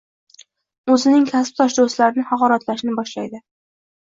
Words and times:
Oʻzining 0.93 1.27
kasbdosh 1.35 1.75
doʻstlarini 1.81 2.25
haqoratlashni 2.31 2.97
boshlaydi 3.03 3.45